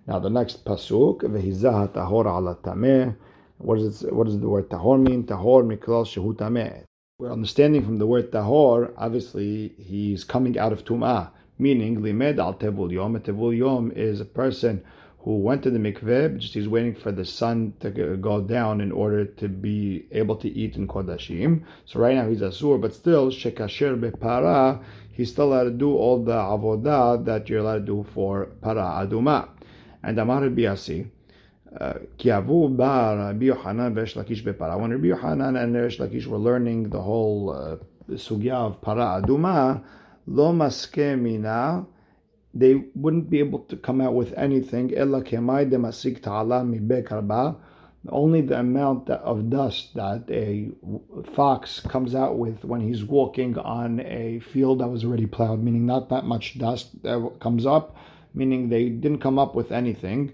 Now 0.07 0.17
the 0.17 0.29
next 0.29 0.65
pasuk, 0.65 1.21
v'hizah 1.21 1.89
tahor 1.89 2.25
ala 2.25 2.57
tameh. 2.63 3.15
What 3.59 3.77
does 3.77 4.03
it, 4.03 4.13
what 4.13 4.25
does 4.25 4.39
the 4.39 4.49
word 4.49 4.69
tahor 4.69 4.99
mean? 4.99 5.23
Tahor 5.25 5.63
miklal 5.63 6.03
shehu 6.03 6.35
tameh. 6.35 6.83
We're 7.19 7.31
understanding 7.31 7.85
from 7.85 7.99
the 7.99 8.07
word 8.07 8.31
tahor, 8.31 8.91
obviously 8.97 9.75
he's 9.77 10.23
coming 10.23 10.57
out 10.57 10.73
of 10.73 10.83
tum'ah, 10.83 11.29
meaning 11.59 12.01
limed 12.01 12.39
al 12.39 12.55
tevul 12.55 12.91
yom. 12.91 13.17
Tevul 13.19 13.55
yom 13.55 13.91
is 13.95 14.19
a 14.19 14.25
person 14.25 14.83
who 15.19 15.37
went 15.37 15.63
to 15.63 15.69
the 15.69 15.79
mikveh, 15.79 16.37
just 16.37 16.53
he's 16.55 16.67
waiting 16.67 16.95
for 16.95 17.11
the 17.11 17.23
sun 17.23 17.73
to 17.79 17.89
go 17.91 18.41
down 18.41 18.81
in 18.81 18.91
order 18.91 19.23
to 19.23 19.47
be 19.47 20.05
able 20.11 20.35
to 20.35 20.49
eat 20.49 20.75
in 20.75 20.85
kodashim. 20.85 21.63
So 21.85 21.99
right 21.99 22.15
now 22.15 22.27
he's 22.27 22.41
asur, 22.41 22.81
but 22.81 22.93
still 22.93 23.29
shekasher 23.29 23.97
bepara 23.97 24.83
he's 25.13 25.31
still 25.31 25.53
allowed 25.53 25.63
to 25.63 25.71
do 25.71 25.95
all 25.95 26.21
the 26.23 26.33
avodah 26.33 27.23
that 27.23 27.47
you're 27.47 27.59
allowed 27.59 27.85
to 27.85 28.03
do 28.03 28.05
for 28.13 28.47
para 28.61 29.05
aduma. 29.05 29.49
And 30.03 30.19
Amar 30.19 30.41
Biasi, 30.49 31.07
Kiavu 31.71 32.75
bar 32.75 33.17
Rabbi 33.17 33.45
Yohanan 33.45 33.93
Resh 33.95 34.15
Lakish 34.15 34.43
bepara. 34.43 34.79
When 34.79 34.91
Rabbi 34.91 35.07
Yohanan 35.07 35.55
and 35.55 35.73
Resh 35.73 35.97
Lakish 35.97 36.25
were 36.25 36.37
learning 36.37 36.89
the 36.89 37.01
whole 37.01 37.51
uh, 37.51 37.77
sugya 38.15 38.53
of 38.53 38.81
para 38.81 39.21
aduma, 39.21 39.83
lo 40.27 40.51
maskemina, 40.51 41.85
they 42.53 42.83
wouldn't 42.95 43.29
be 43.29 43.39
able 43.39 43.59
to 43.59 43.77
come 43.77 44.01
out 44.01 44.13
with 44.13 44.33
anything. 44.33 44.93
Ella 44.95 45.23
kemai 45.23 45.69
demasik 45.69 46.21
ta'ala 46.21 46.63
mi 46.65 46.79
bekarba. 46.79 47.55
Only 48.09 48.41
the 48.41 48.59
amount 48.59 49.09
of 49.09 49.49
dust 49.49 49.93
that 49.93 50.29
a 50.29 50.71
fox 51.33 51.79
comes 51.79 52.13
out 52.13 52.37
with 52.37 52.65
when 52.65 52.81
he's 52.81 53.03
walking 53.03 53.57
on 53.57 54.01
a 54.01 54.39
field 54.39 54.79
that 54.79 54.89
was 54.89 55.05
already 55.05 55.25
plowed, 55.25 55.63
meaning 55.63 55.85
not 55.85 56.09
that 56.09 56.25
much 56.25 56.59
dust 56.59 57.01
that 57.03 57.37
comes 57.39 57.65
up, 57.65 57.95
meaning 58.33 58.67
they 58.67 58.89
didn't 58.89 59.21
come 59.21 59.39
up 59.39 59.55
with 59.55 59.71
anything 59.71 60.33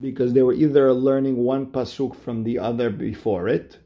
because 0.00 0.32
they 0.32 0.42
were 0.42 0.52
either 0.52 0.92
learning 0.92 1.36
one 1.36 1.66
pasuk 1.66 2.16
from 2.16 2.42
the 2.42 2.58
other 2.58 2.90
before 2.90 3.48
it, 3.48 3.78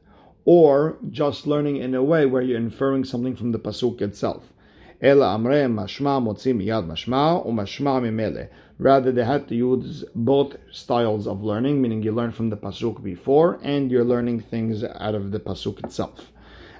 or 0.45 0.97
just 1.11 1.45
learning 1.45 1.77
in 1.77 1.93
a 1.93 2.03
way 2.03 2.25
where 2.25 2.41
you're 2.41 2.57
inferring 2.57 3.03
something 3.03 3.35
from 3.35 3.51
the 3.51 3.59
pasuk 3.59 4.01
itself. 4.01 4.53
Ela 5.01 5.37
amre 5.37 5.67
mashma 5.67 6.19
motzi 6.19 6.51
miyad 6.51 6.87
mashma 6.87 7.45
umashma 7.45 8.01
mimele. 8.01 8.49
Rather, 8.79 9.11
they 9.11 9.25
had 9.25 9.45
to 9.49 9.55
use 9.55 10.05
both 10.15 10.55
styles 10.71 11.27
of 11.27 11.43
learning, 11.43 11.81
meaning 11.81 12.01
you 12.01 12.13
learn 12.13 12.31
from 12.31 12.49
the 12.49 12.55
pasuk 12.55 13.03
before 13.03 13.59
and 13.61 13.91
you're 13.91 14.05
learning 14.05 14.39
things 14.39 14.85
out 14.85 15.15
of 15.15 15.31
the 15.31 15.39
pasuk 15.39 15.83
itself. 15.83 16.31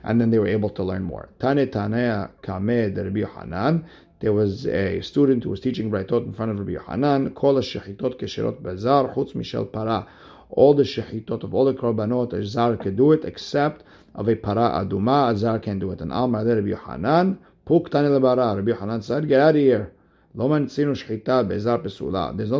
And 0.01 0.21
then 0.21 0.31
they 0.31 0.39
were 0.39 0.47
able 0.47 0.69
to 0.69 0.83
learn 0.83 1.03
more. 1.03 1.27
Tane 1.41 1.67
Tanea 1.67 2.29
Kame 2.41 2.95
Rabbi 2.95 3.29
Hanan. 3.29 3.85
There 4.21 4.31
was 4.31 4.65
a 4.65 5.01
student 5.01 5.43
who 5.43 5.49
was 5.49 5.59
teaching 5.59 5.91
Braitot 5.91 6.25
in 6.25 6.31
front 6.31 6.51
of 6.51 6.59
Rabbi 6.59 6.81
Hanan. 6.81 7.31
Kol 7.31 7.55
shechitot 7.55 8.17
kesherot 8.17 8.63
bazar 8.63 9.13
chutz 9.13 9.33
mishel 9.33 9.69
para. 9.69 10.07
All 10.51 10.73
the 10.73 10.83
shechitot 10.83 11.43
of 11.43 11.53
all 11.53 11.65
the 11.65 11.73
korbanot, 11.73 12.31
a 12.31 12.45
zar 12.45 12.77
can 12.77 12.95
do 12.95 13.11
it 13.11 13.25
except 13.25 13.83
of 14.15 14.29
a 14.29 14.37
para 14.37 14.85
aduma, 14.85 15.33
a 15.33 15.37
zar 15.37 15.59
can 15.59 15.79
do 15.79 15.91
it. 15.91 15.99
And 15.99 16.13
Amar 16.13 16.45
Rabbi 16.45 16.73
Hanan, 16.81 17.39
puk 17.65 17.91
tane 17.91 18.05
lebara. 18.05 18.55
Rabbi 18.55 18.71
Hanan 18.79 19.01
said, 19.01 19.27
get 19.27 19.41
out 19.41 19.49
of 19.49 19.61
here. 19.61 19.91
There's 20.35 20.45
no 20.45 20.67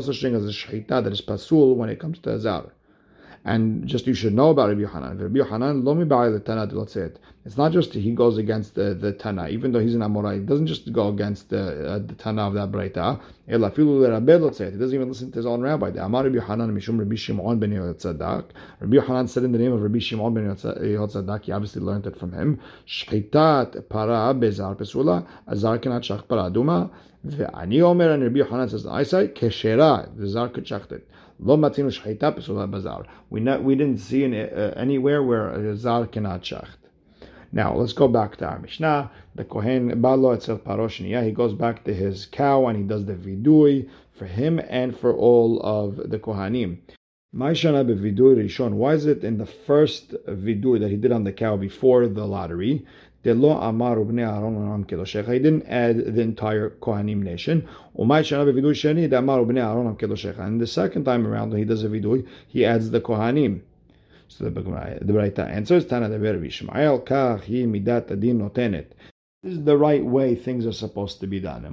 such 0.02 0.22
thing 0.22 0.36
as 0.36 0.46
a 0.46 0.52
shechita 0.52 1.04
that 1.04 1.12
is 1.12 1.22
pasul 1.22 1.76
when 1.76 1.90
it 1.90 2.00
comes 2.00 2.20
to 2.20 2.34
a 2.34 2.40
zar. 2.40 2.72
And 3.47 3.87
just 3.87 4.07
you 4.07 4.15
should 4.15 4.33
know 4.33 4.51
about 4.51 4.71
Rabbi 4.71 4.81
Yohanan. 4.81 5.19
Rabbi 5.19 5.37
Yohanan 5.37 5.85
lo 5.85 5.95
the 5.95 6.41
Tana 6.41 6.65
it. 6.65 7.19
It's 7.45 7.59
not 7.59 7.73
just 7.73 7.93
he 7.93 8.13
goes 8.13 8.39
against 8.39 8.75
the, 8.75 8.95
the 8.95 9.13
Tana, 9.13 9.49
even 9.49 9.71
though 9.71 9.81
he's 9.81 9.95
an 9.95 10.01
Amorah. 10.01 10.33
He 10.33 10.41
doesn't 10.41 10.67
just 10.67 10.91
go 10.95 11.09
against 11.09 11.51
the, 11.51 11.87
uh, 11.87 11.99
the 11.99 12.15
Tana 12.15 12.47
of 12.47 12.55
that 12.55 12.73
Breita. 12.73 13.21
He 13.47 13.53
doesn't 13.53 14.95
even 14.95 15.09
listen 15.09 15.31
to 15.31 15.37
his 15.37 15.45
own 15.45 15.61
rabbi. 15.61 15.91
The 15.91 16.03
Amar 16.03 16.25
Rabbi 16.25 16.37
Yohanan 16.37 16.75
mishum 16.75 16.99
Rabbi 16.99 17.17
Shimon 17.17 17.59
ben 17.59 17.73
Yotzadak. 17.73 18.47
Rabbi 18.81 18.95
Yohanan 18.95 19.29
said 19.29 19.45
in 19.45 19.53
the 19.53 19.59
name 19.59 19.75
of 19.75 19.83
Rabbi 19.83 19.99
Shimon 19.99 20.33
ben 20.33 20.45
Yotzadak. 20.45 21.43
He 21.45 21.53
obviously 21.53 21.83
learned 21.83 22.07
it 22.07 22.19
from 22.19 22.33
him. 22.33 22.59
Shchitat 22.87 23.91
para 23.91 24.33
bezar 24.33 24.75
pesula 24.77 25.27
azar 25.47 25.79
kenat 25.79 26.01
shach 26.01 26.27
para 26.27 26.49
duma. 26.49 26.91
ואני 27.27 27.81
אומר, 27.81 28.15
and 28.15 28.23
Rabbi 28.23 28.39
Yohanan 28.39 28.69
says, 28.69 28.87
I 28.87 29.03
say, 29.03 29.29
כשרה, 29.29 30.15
the 30.17 30.27
zar 30.27 30.49
could 30.51 30.67
shachtet. 30.67 31.03
Lo 31.42 31.56
bazar. 31.56 33.06
We 33.30 33.40
not, 33.40 33.64
we 33.64 33.76
didn't 33.76 34.00
see 34.00 34.24
in, 34.24 34.34
uh, 34.34 34.74
anywhere 34.76 35.24
where 35.24 35.50
a 35.50 35.76
zar 35.76 36.06
cannot 36.06 36.42
shacht. 36.44 36.78
Now 37.52 37.76
let's 37.76 37.94
go 37.94 38.08
back 38.08 38.36
to 38.38 38.46
our 38.46 38.60
Mishnah. 38.60 39.10
The 39.36 39.46
Kohen 39.46 40.02
Balo 40.02 40.36
Etzel 40.36 40.60
Paroshniya. 40.60 41.24
He 41.26 41.32
goes 41.32 41.54
back 41.54 41.84
to 41.86 41.94
his 41.94 42.26
cow 42.26 42.68
and 42.68 42.78
he 42.78 42.84
does 42.84 43.06
the 43.06 43.14
vidui 43.14 43.90
for 44.12 44.26
him 44.26 44.60
and 44.70 44.96
for 44.98 45.16
all 45.16 45.60
of 45.62 46.10
the 46.10 46.20
Kohanim. 46.20 46.80
Why 47.32 47.52
is 47.52 47.64
it 47.64 49.24
in 49.24 49.38
the 49.38 49.46
first 49.46 50.12
vidui 50.28 50.80
that 50.80 50.90
he 50.90 50.98
did 50.98 51.12
on 51.12 51.24
the 51.24 51.32
cow 51.32 51.58
before 51.58 52.08
the 52.08 52.26
lottery? 52.26 52.86
He 53.22 53.34
didn't 53.34 53.54
add 55.68 56.16
the 56.16 56.22
entire 56.22 56.70
Kohanim 56.70 57.18
nation. 57.18 57.68
And 57.98 60.62
the 60.62 60.68
second 60.68 61.04
time 61.04 61.28
around, 61.28 61.50
when 61.50 61.60
he 61.60 61.66
does 61.66 61.84
a 61.84 61.90
vidui, 61.90 62.26
he 62.48 62.66
adds 62.66 62.92
the 62.92 63.02
Kohanim. 63.02 63.60
So 64.30 64.46
the, 64.46 64.52
the 64.52 65.14
Braita 65.14 65.50
answers, 65.50 65.86
Tana 65.86 66.08
Deber 66.08 66.40
Vishmael, 66.40 67.06
Kach 67.06 67.42
hi 67.42 67.66
midat 67.66 68.12
adin 68.12 68.40
notenet. 68.40 68.86
This 69.42 69.54
is 69.54 69.64
the 69.64 69.78
right 69.78 70.06
way 70.06 70.36
things 70.36 70.66
are 70.66 70.72
supposed 70.72 71.20
to 71.22 71.28
be 71.28 71.40
done. 71.40 71.64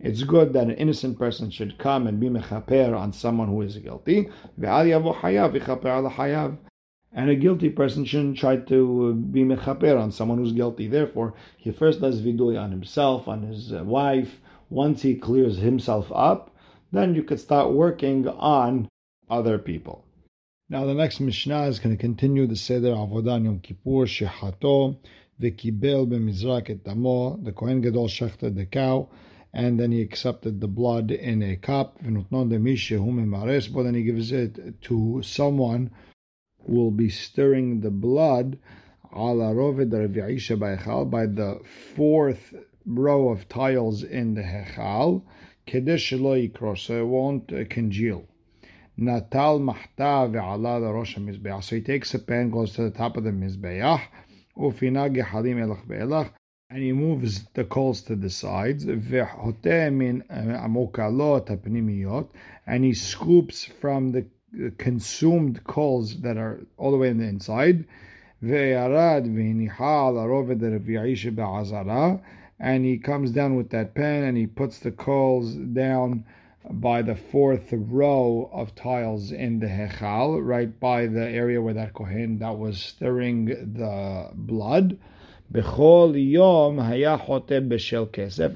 It's 0.00 0.22
good 0.22 0.52
that 0.52 0.64
an 0.64 0.70
innocent 0.72 1.18
person 1.18 1.50
should 1.50 1.78
come 1.78 2.06
and 2.06 2.20
be 2.20 2.28
mechaper 2.28 2.96
on 2.96 3.12
someone 3.12 3.48
who 3.48 3.62
is 3.62 3.76
guilty. 3.78 4.28
And 7.14 7.28
a 7.28 7.34
guilty 7.34 7.68
person 7.68 8.04
shouldn't 8.04 8.38
try 8.38 8.56
to 8.56 9.14
be 9.14 9.44
mechaper 9.44 10.00
on 10.00 10.12
someone 10.12 10.38
who's 10.38 10.52
guilty. 10.52 10.88
Therefore, 10.88 11.34
he 11.58 11.70
first 11.70 12.00
does 12.00 12.22
vidui 12.22 12.58
on 12.58 12.70
himself, 12.70 13.28
on 13.28 13.42
his 13.42 13.72
uh, 13.72 13.84
wife. 13.84 14.40
Once 14.70 15.02
he 15.02 15.14
clears 15.14 15.58
himself 15.58 16.10
up, 16.14 16.56
then 16.90 17.14
you 17.14 17.22
could 17.22 17.38
start 17.38 17.72
working 17.72 18.26
on 18.28 18.88
other 19.28 19.58
people. 19.58 20.04
Now 20.70 20.86
the 20.86 20.94
next 20.94 21.20
Mishnah 21.20 21.64
is 21.64 21.78
going 21.78 21.94
to 21.94 22.00
continue 22.00 22.46
the 22.46 22.56
Seder 22.56 22.94
Avodah 22.94 23.44
Yom 23.44 23.60
Kippur, 23.60 24.06
Shechato, 24.06 24.96
V'kibel 25.38 26.08
b'mizrak 26.08 26.70
et 26.70 26.84
damo, 26.84 27.36
the 27.36 27.52
Kohen 27.52 27.82
Gadol 27.82 28.08
shechted 28.08 28.54
the 28.54 28.64
cow, 28.64 29.08
and 29.52 29.78
then 29.78 29.92
he 29.92 30.00
accepted 30.00 30.60
the 30.60 30.68
blood 30.68 31.10
in 31.10 31.42
a 31.42 31.56
cup, 31.56 32.02
v'nutnon 32.02 32.48
demishehu 32.48 33.12
memares, 33.12 33.70
but 33.70 33.82
then 33.82 33.94
he 33.94 34.02
gives 34.02 34.32
it 34.32 34.80
to 34.80 35.20
someone 35.22 35.90
will 36.68 36.90
be 36.90 37.08
stirring 37.08 37.80
the 37.80 37.90
blood 37.90 38.58
by 39.12 39.34
the 41.26 41.60
fourth 41.94 42.54
row 42.86 43.28
of 43.28 43.48
tiles 43.48 44.02
in 44.02 44.34
the 44.34 44.42
hechal, 44.42 45.22
so 46.78 47.00
it 47.00 47.06
won't 47.06 47.52
uh, 47.52 47.64
congeal. 47.68 48.26
Natal 48.96 49.58
mahta 49.58 50.28
ve'ala 50.28 50.92
rosh 50.92 51.16
mizbeach. 51.16 51.64
So 51.64 51.76
he 51.76 51.82
takes 51.82 52.14
a 52.14 52.18
pan, 52.18 52.50
goes 52.50 52.72
to 52.74 52.82
the 52.82 52.90
top 52.90 53.16
of 53.16 53.24
the 53.24 53.30
mizbeach, 53.30 54.00
elach 54.56 56.32
and 56.72 56.82
he 56.82 56.92
moves 56.92 57.44
the 57.52 57.64
coals 57.64 58.00
to 58.00 58.16
the 58.16 58.30
sides, 58.30 58.86
min 58.86 60.24
amokalot 60.30 61.48
ha'pnimiyot, 61.48 62.28
and 62.66 62.84
he 62.84 62.94
scoops 62.94 63.64
from 63.64 64.12
the 64.12 64.24
consumed 64.78 65.64
coals 65.64 66.20
that 66.20 66.36
are 66.36 66.60
all 66.76 66.90
the 66.90 66.96
way 66.96 67.08
in 67.08 67.18
the 67.18 67.24
inside. 67.24 67.84
And 72.60 72.84
he 72.84 72.98
comes 72.98 73.30
down 73.30 73.56
with 73.56 73.70
that 73.70 73.94
pen 73.94 74.22
and 74.24 74.36
he 74.36 74.46
puts 74.46 74.78
the 74.78 74.90
coals 74.90 75.54
down 75.54 76.24
by 76.70 77.02
the 77.02 77.16
fourth 77.16 77.72
row 77.72 78.48
of 78.52 78.74
tiles 78.74 79.32
in 79.32 79.58
the 79.58 79.66
Hechal, 79.66 80.40
right 80.44 80.78
by 80.78 81.06
the 81.06 81.28
area 81.28 81.60
where 81.60 81.74
that 81.74 81.92
Kohen 81.94 82.38
that 82.38 82.56
was 82.58 82.78
stirring 82.78 83.46
the 83.46 84.30
blood. 84.32 84.98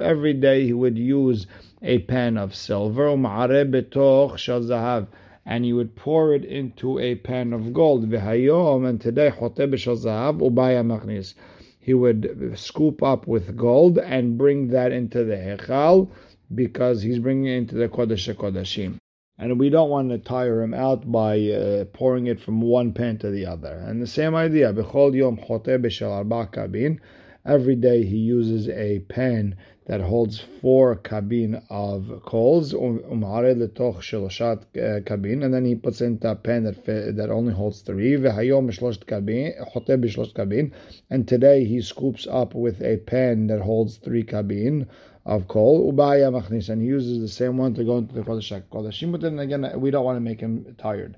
Every 0.00 0.32
day 0.34 0.64
he 0.64 0.72
would 0.72 0.96
use 0.96 1.46
a 1.82 1.98
pan 1.98 2.38
of 2.38 2.54
silver, 2.54 3.08
and 5.46 5.64
you 5.64 5.76
would 5.76 5.94
pour 5.94 6.34
it 6.34 6.44
into 6.44 6.98
a 6.98 7.14
pan 7.14 7.52
of 7.52 7.72
gold. 7.72 8.10
V'hayom, 8.10 8.86
and 8.88 9.00
today. 9.00 9.32
He 11.78 11.94
would 11.94 12.58
scoop 12.58 13.02
up 13.02 13.28
with 13.28 13.56
gold 13.56 13.98
and 13.98 14.36
bring 14.36 14.68
that 14.68 14.90
into 14.90 15.22
the 15.22 15.36
hechal 15.36 16.10
because 16.52 17.02
he's 17.02 17.20
bringing 17.20 17.46
it 17.46 17.56
into 17.58 17.76
the 17.76 17.88
kodesh 17.88 18.34
kodashim. 18.34 18.96
And 19.38 19.60
we 19.60 19.70
don't 19.70 19.90
want 19.90 20.10
to 20.10 20.18
tire 20.18 20.62
him 20.62 20.74
out 20.74 21.12
by 21.12 21.38
uh, 21.50 21.84
pouring 21.92 22.26
it 22.26 22.40
from 22.40 22.60
one 22.60 22.92
pan 22.92 23.18
to 23.18 23.30
the 23.30 23.46
other. 23.46 23.84
And 23.86 24.02
the 24.02 24.06
same 24.08 24.34
idea, 24.34 24.72
b'chol 24.72 25.14
yom 25.14 25.36
kabin. 25.36 26.98
Every 27.44 27.76
day 27.76 28.04
he 28.04 28.16
uses 28.16 28.68
a 28.68 28.98
pan 29.00 29.56
that 29.86 30.00
holds 30.00 30.40
four 30.60 30.96
kabin 30.96 31.62
of 31.70 32.20
coals, 32.24 32.74
um, 32.74 33.00
kabin, 34.74 35.44
and 35.44 35.54
then 35.54 35.64
he 35.64 35.76
puts 35.76 36.00
in 36.00 36.18
a 36.22 36.34
pan 36.34 36.64
that 36.64 36.84
that 36.84 37.30
only 37.30 37.52
holds 37.54 37.82
three. 37.82 38.16
kabin, 38.16 38.32
And 41.08 41.28
today 41.28 41.64
he 41.64 41.80
scoops 41.80 42.26
up 42.28 42.54
with 42.54 42.82
a 42.82 42.96
pan 42.96 43.46
that 43.46 43.60
holds 43.60 43.98
three 43.98 44.24
kabin 44.24 44.88
of 45.24 45.46
coal. 45.46 45.92
Ubaya 45.92 46.32
machnis, 46.32 46.68
and 46.68 46.82
he 46.82 46.88
uses 46.88 47.20
the 47.20 47.28
same 47.28 47.56
one 47.56 47.72
to 47.74 47.84
go 47.84 47.98
into 47.98 48.12
the 48.14 48.22
kodesh 48.22 48.60
kodeshim. 48.70 49.12
But 49.12 49.20
then 49.20 49.38
again, 49.38 49.70
we 49.80 49.92
don't 49.92 50.04
want 50.04 50.16
to 50.16 50.20
make 50.20 50.40
him 50.40 50.74
tired. 50.78 51.16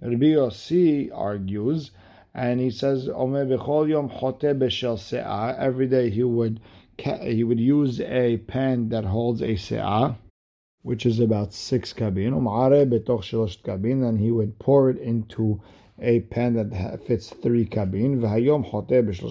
Rabbi 0.00 0.26
Yossi 0.26 1.10
argues, 1.14 1.92
and 2.34 2.60
he 2.60 2.70
says, 2.70 3.08
Every 5.58 5.86
day 5.86 6.10
he 6.10 6.22
would 6.22 6.60
he 7.00 7.44
would 7.44 7.60
use 7.60 8.00
a 8.00 8.38
pen 8.38 8.88
that 8.88 9.04
holds 9.04 9.40
a 9.40 9.56
se'ah, 9.56 10.16
which 10.82 11.06
is 11.06 11.20
about 11.20 11.52
six 11.52 11.92
kabin. 11.92 12.32
kabin, 12.32 14.08
and 14.08 14.20
he 14.20 14.30
would 14.30 14.58
pour 14.58 14.90
it 14.90 14.98
into 14.98 15.60
a 16.00 16.20
pan 16.20 16.54
that 16.54 17.00
fits 17.06 17.30
three 17.30 17.66
kabin. 17.66 18.20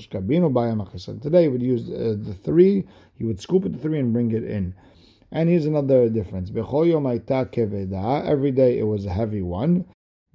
kabin 0.10 1.22
Today 1.22 1.44
he 1.44 1.48
would 1.48 1.62
use 1.62 1.90
uh, 1.90 2.16
the 2.20 2.34
three. 2.34 2.86
He 3.16 3.24
would 3.24 3.42
scoop 3.42 3.66
it 3.66 3.74
the 3.74 3.80
three 3.80 4.00
and 4.00 4.14
bring 4.14 4.32
it 4.32 4.44
in. 4.44 4.74
And 5.32 5.50
here's 5.50 5.66
another 5.66 6.10
difference. 6.10 6.50
Every 6.50 8.52
day 8.52 8.80
it 8.80 8.88
was 8.88 9.06
a 9.06 9.10
heavy 9.10 9.42
one. 9.42 9.86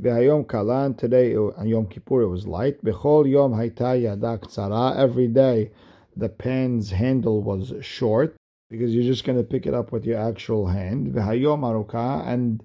V'hayom 0.00 0.98
today 0.98 1.36
on 1.36 1.68
Yom 1.68 1.86
Kippur 1.86 2.22
it 2.22 2.28
was 2.28 2.46
light. 2.46 2.82
Bechol 2.84 3.30
yom 3.30 3.52
hayta 3.52 4.40
tzara, 4.40 4.96
every 4.96 5.28
day 5.28 5.70
the 6.16 6.28
pan's 6.28 6.90
handle 6.90 7.42
was 7.42 7.72
short 7.80 8.36
because 8.70 8.94
you're 8.94 9.04
just 9.04 9.24
going 9.24 9.38
to 9.38 9.44
pick 9.44 9.66
it 9.66 9.74
up 9.74 9.92
with 9.92 10.04
your 10.04 10.18
actual 10.18 10.66
hand. 10.66 11.14
And 11.16 12.62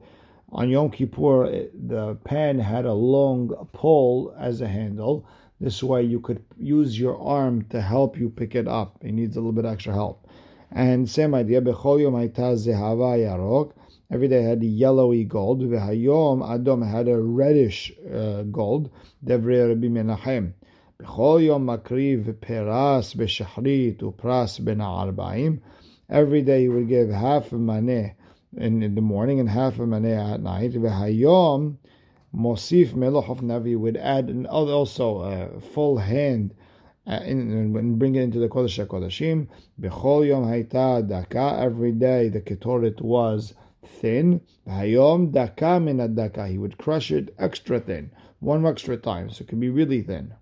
on 0.50 0.70
Yom 0.70 0.90
Kippur 0.90 1.68
the 1.74 2.16
pan 2.24 2.60
had 2.60 2.86
a 2.86 2.94
long 2.94 3.68
pole 3.74 4.34
as 4.40 4.62
a 4.62 4.68
handle. 4.68 5.28
This 5.60 5.82
way 5.82 6.04
you 6.04 6.20
could 6.20 6.44
use 6.58 7.00
your 7.00 7.20
arm 7.20 7.64
to 7.70 7.82
help 7.82 8.18
you 8.18 8.30
pick 8.30 8.56
it 8.56 8.68
up. 8.68 8.98
It 9.02 9.14
needs 9.14 9.36
a 9.36 9.40
little 9.40 9.52
bit 9.52 9.66
extra 9.66 9.94
help. 9.94 10.28
And 10.72 11.10
same 11.10 11.34
idea, 11.34 11.62
Every 14.10 14.30
day 14.30 14.42
had 14.42 14.64
yellowy 14.64 15.26
gold. 15.26 15.62
V'hayom 15.62 16.42
adom 16.42 16.90
had 16.90 17.08
a 17.10 17.18
reddish 17.20 17.92
uh, 18.14 18.44
gold. 18.44 18.90
Devrei 19.26 19.68
Rabbi 19.68 19.88
Menachem. 19.88 20.54
B'chol 21.00 21.46
yom 21.46 21.68
makriv 21.68 22.42
peras 22.42 23.14
b'shachrit 23.14 24.00
upras 24.00 24.66
ben 24.66 24.80
arba'im. 24.80 25.60
Every 26.10 26.42
day 26.42 26.62
he 26.62 26.70
would 26.70 26.88
give 26.88 27.12
half 27.12 27.52
a 27.52 27.56
maneh 27.58 28.16
in, 28.56 28.80
the 28.80 29.02
morning 29.02 29.40
and 29.40 29.48
half 29.48 29.78
a 29.78 29.84
maneh 29.84 30.34
at 30.34 30.42
night. 30.42 30.72
V'hayom 30.72 31.78
mosif 32.36 32.94
meloch 32.94 33.42
navi 33.42 33.78
would 33.78 33.96
add 33.96 34.48
also 34.50 35.20
a 35.20 35.62
full 35.62 36.00
hand 36.00 36.56
uh, 37.06 37.12
and 37.12 38.00
bring 38.00 38.16
it 38.16 38.24
into 38.24 38.40
the 38.40 38.50
Kodesh 38.50 38.84
HaKodeshim. 38.84 39.50
B'chol 39.80 40.28
yom 40.28 40.46
hayta 40.46 41.08
daka. 41.08 41.60
Every 41.60 41.92
day 41.92 42.30
the 42.30 42.42
ketoret 42.42 43.02
was 43.02 43.54
thin. 43.86 44.42
Hayom 44.68 45.32
daka 45.32 45.80
min 45.80 46.16
daka. 46.16 46.48
He 46.48 46.58
would 46.58 46.80
crush 46.80 47.12
it 47.12 47.36
extra 47.38 47.80
thin, 47.80 48.10
one 48.40 48.66
extra 48.66 48.98
time, 48.98 49.30
so 49.30 49.44
it 49.44 49.48
could 49.48 49.60
be 49.60 49.70
really 49.70 50.02
thin. 50.02 50.34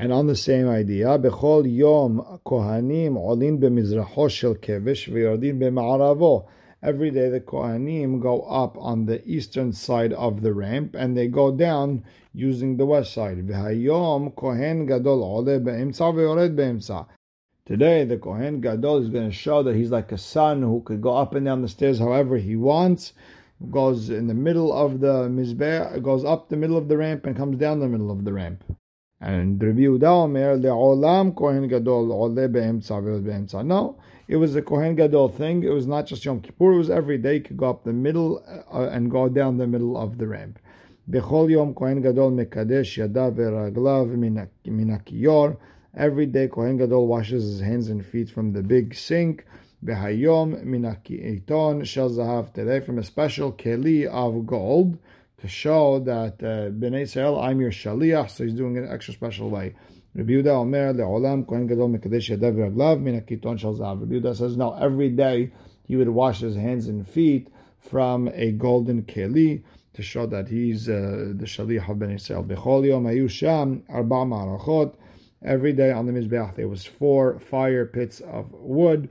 And 0.00 0.12
on 0.12 0.28
the 0.28 0.36
same 0.36 0.68
idea, 0.68 1.18
bechol 1.18 1.66
yom 1.66 2.38
kohanim 2.46 3.16
olin 3.16 3.58
b'mizracho 3.58 4.30
shel 4.30 4.54
kevish 4.54 5.08
v'yordin 5.12 5.58
b'ma'aravo. 5.58 6.46
Every 6.80 7.10
day 7.10 7.28
the 7.30 7.40
kohanim 7.40 8.20
go 8.20 8.42
up 8.42 8.78
on 8.78 9.06
the 9.06 9.28
eastern 9.28 9.72
side 9.72 10.12
of 10.12 10.42
the 10.42 10.54
ramp 10.54 10.94
and 10.94 11.16
they 11.16 11.26
go 11.26 11.50
down 11.50 12.04
using 12.32 12.76
the 12.76 12.86
west 12.86 13.12
side. 13.12 13.44
V'hayom 13.44 14.36
kohen 14.36 14.86
gadol 14.86 15.24
ole 15.24 15.58
be'imsa 15.58 16.12
v'yored 16.14 16.54
be'imsa. 16.54 17.06
Today, 17.66 18.04
the 18.04 18.18
Kohen 18.18 18.60
Gadol 18.60 19.02
is 19.02 19.10
going 19.10 19.28
to 19.28 19.36
show 19.36 19.62
that 19.64 19.74
he's 19.74 19.90
like 19.90 20.12
a 20.12 20.16
son 20.16 20.62
who 20.62 20.80
could 20.80 21.02
go 21.02 21.16
up 21.16 21.34
and 21.34 21.44
down 21.44 21.60
the 21.60 21.68
stairs 21.68 21.98
however 21.98 22.38
he 22.38 22.54
wants. 22.54 23.12
Goes 23.70 24.08
in 24.10 24.28
the 24.28 24.32
middle 24.32 24.72
of 24.72 25.00
the 25.00 25.28
mizbeh, 25.28 26.00
goes 26.02 26.24
up 26.24 26.48
the 26.48 26.56
middle 26.56 26.78
of 26.78 26.88
the 26.88 26.96
ramp 26.96 27.26
and 27.26 27.36
comes 27.36 27.58
down 27.58 27.80
the 27.80 27.88
middle 27.88 28.12
of 28.12 28.24
the 28.24 28.32
ramp. 28.32 28.64
And 29.20 29.60
Rabbi 29.60 29.80
Yehuda 29.80 30.04
Omer, 30.04 30.58
Olam 30.58 31.34
Kohen 31.34 31.66
Gadol 31.66 32.12
Ole 32.12 32.46
Be'emtza 32.46 33.00
Be'emtza. 33.24 33.66
No, 33.66 33.96
it 34.28 34.36
was 34.36 34.54
a 34.54 34.62
Kohen 34.62 34.94
Gadol 34.94 35.28
thing. 35.30 35.64
It 35.64 35.70
was 35.70 35.88
not 35.88 36.06
just 36.06 36.24
Yom 36.24 36.40
Kippur. 36.40 36.74
It 36.74 36.78
was 36.78 36.90
every 36.90 37.18
day. 37.18 37.34
He 37.34 37.40
could 37.40 37.56
go 37.56 37.68
up 37.68 37.82
the 37.82 37.92
middle 37.92 38.44
uh, 38.72 38.88
and 38.90 39.10
go 39.10 39.28
down 39.28 39.56
the 39.56 39.66
middle 39.66 39.96
of 39.96 40.18
the 40.18 40.28
ramp. 40.28 40.60
Bechol 41.10 41.50
Yom 41.50 41.74
Kohen 41.74 42.00
Gadol 42.00 42.30
Mekadesh 42.30 42.96
Yadav 42.96 43.34
Veraglav 43.34 44.48
Minakiyor. 44.64 45.56
Every 45.96 46.26
day, 46.26 46.46
Kohen 46.46 46.76
Gadol 46.76 47.08
washes 47.08 47.42
his 47.42 47.60
hands 47.60 47.88
and 47.88 48.06
feet 48.06 48.30
from 48.30 48.52
the 48.52 48.62
big 48.62 48.94
sink. 48.94 49.44
Behayom 49.84 50.64
minakiton 50.64 51.86
shel 51.86 52.10
zahav 52.10 52.52
today 52.52 52.80
from 52.80 52.98
a 52.98 53.02
special 53.04 53.52
keli 53.52 54.06
of 54.06 54.44
gold 54.44 54.98
to 55.40 55.48
show 55.48 56.00
that 56.00 56.34
uh, 56.42 56.70
Bnei 56.70 57.02
Israel, 57.02 57.40
I'm 57.40 57.60
your 57.60 57.70
shaliach, 57.70 58.30
so 58.30 58.44
he's 58.44 58.54
doing 58.54 58.76
it 58.76 58.84
an 58.84 58.92
extra 58.92 59.14
special 59.14 59.50
way. 59.50 59.74
Rabbi 60.14 60.32
Yehuda 60.32 60.48
Omer 60.48 60.92
le'olam 60.94 61.46
Kohen 61.46 61.66
Gadol 61.66 61.90
mekadesh 61.90 62.36
yadav 62.36 62.56
raglav 62.56 63.00
minakiton 63.00 63.58
shel 63.58 63.74
zahav. 63.74 64.00
Rabbi 64.00 64.14
Yehuda 64.14 64.36
says 64.36 64.56
no, 64.56 64.74
every 64.74 65.10
day 65.10 65.52
he 65.86 65.96
would 65.96 66.08
wash 66.08 66.40
his 66.40 66.56
hands 66.56 66.88
and 66.88 67.06
feet 67.06 67.52
from 67.78 68.28
a 68.34 68.50
golden 68.52 69.02
keli 69.02 69.62
to 69.94 70.02
show 70.02 70.26
that 70.26 70.48
he's 70.48 70.88
uh, 70.88 71.32
the 71.36 71.44
shaliach 71.44 71.88
of 71.88 71.98
Bnei 71.98 72.16
Israel. 72.16 72.42
Bechol 72.42 72.86
yom 72.86 73.04
hayu 73.04 73.30
sham 73.30 73.84
arba 73.88 74.16
ma'arachot. 74.16 74.94
Every 75.44 75.72
day 75.72 75.92
on 75.92 76.06
the 76.06 76.12
Mizbeach 76.12 76.56
there 76.56 76.66
was 76.66 76.84
four 76.84 77.38
fire 77.38 77.86
pits 77.86 78.18
of 78.20 78.50
wood. 78.52 79.08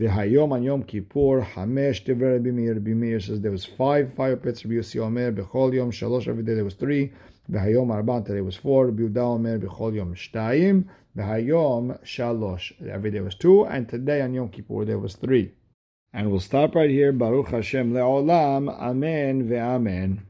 The 0.00 0.06
Hayom 0.06 0.52
on 0.52 0.62
Yom 0.62 0.84
Kippur, 0.84 1.42
Hamesh 1.42 2.08
Meir. 2.08 2.72
Rabbi 2.72 2.94
Meir 2.94 3.20
says 3.20 3.42
there 3.42 3.50
was 3.50 3.66
five 3.66 4.14
fire 4.14 4.34
pits. 4.34 4.64
Rabbi 4.64 4.76
Yossi 4.76 4.98
Omer, 4.98 5.30
Bechol 5.30 5.74
Yom 5.74 5.90
Shalosh. 5.90 6.26
Every 6.26 6.42
day 6.42 6.54
there 6.54 6.64
was 6.64 6.72
three. 6.72 7.12
The 7.50 7.58
Hayom 7.58 7.88
Arban 7.88 8.24
today 8.24 8.40
was 8.40 8.56
four. 8.56 8.86
Rabbi 8.86 9.02
Yehuda 9.02 9.18
Omer, 9.18 9.58
Bechol 9.58 9.94
Yom 9.94 10.14
Shtayim. 10.14 10.86
The 11.14 11.22
Hayom 11.24 12.02
Shalosh. 12.02 12.72
Every 12.88 13.10
day 13.10 13.20
was 13.20 13.34
two, 13.34 13.66
and 13.66 13.90
today 13.90 14.22
on 14.22 14.32
Yom 14.32 14.48
Kippur 14.48 14.86
there 14.86 14.98
was 14.98 15.16
three. 15.16 15.52
And 16.14 16.30
we'll 16.30 16.40
stop 16.40 16.74
right 16.74 16.88
here. 16.88 17.12
Baruch 17.12 17.48
Hashem 17.48 17.92
le'olam. 17.92 18.70
Amen 18.70 19.50
ve'amen. 19.50 20.20